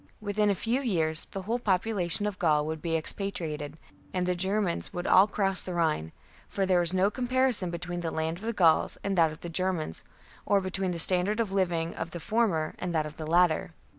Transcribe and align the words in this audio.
Within 0.19 0.49
a 0.49 0.55
few 0.55 0.81
years 0.81 1.25
the 1.25 1.43
whole 1.43 1.59
popu 1.59 1.93
lation 1.93 2.25
of 2.27 2.39
Gaul 2.39 2.65
would 2.65 2.81
be 2.81 2.97
expatriated, 2.97 3.77
and 4.15 4.25
the 4.25 4.33
Germans 4.33 4.91
would 4.91 5.05
all 5.05 5.27
cross 5.27 5.61
the 5.61 5.75
Rhine; 5.75 6.11
for 6.49 6.65
there 6.65 6.79
was 6.79 6.91
no 6.91 7.11
comparison 7.11 7.69
between 7.69 8.01
the 8.01 8.09
land 8.09 8.39
of 8.39 8.43
the 8.43 8.51
Gauls 8.51 8.97
and 9.03 9.15
that 9.15 9.29
of 9.31 9.41
the 9.41 9.47
Germans, 9.49 10.03
or 10.43 10.59
between 10.59 10.89
the 10.89 10.97
standard 10.97 11.39
of 11.39 11.51
living 11.51 11.93
of 11.93 12.09
the 12.09 12.19
former 12.19 12.73
and 12.79 12.95
that 12.95 13.05
of 13.05 13.17
the 13.17 13.27
latter. 13.27 13.75